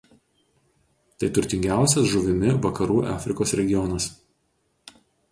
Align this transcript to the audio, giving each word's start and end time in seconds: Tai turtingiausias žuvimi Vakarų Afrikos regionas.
Tai 1.23 1.27
turtingiausias 1.37 2.07
žuvimi 2.13 2.53
Vakarų 2.63 2.95
Afrikos 3.11 3.53
regionas. 3.61 4.07